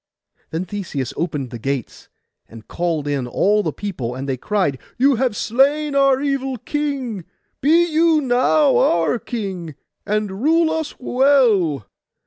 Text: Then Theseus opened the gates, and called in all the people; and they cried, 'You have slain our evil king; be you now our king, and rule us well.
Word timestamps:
Then 0.49 0.65
Theseus 0.65 1.13
opened 1.15 1.51
the 1.51 1.59
gates, 1.59 2.09
and 2.49 2.67
called 2.67 3.07
in 3.07 3.27
all 3.27 3.61
the 3.61 3.71
people; 3.71 4.15
and 4.15 4.27
they 4.27 4.35
cried, 4.35 4.79
'You 4.97 5.17
have 5.17 5.35
slain 5.35 5.93
our 5.93 6.19
evil 6.19 6.57
king; 6.57 7.23
be 7.61 7.85
you 7.85 8.19
now 8.19 8.77
our 8.79 9.19
king, 9.19 9.75
and 10.03 10.41
rule 10.41 10.71
us 10.71 10.95
well. 10.97 11.85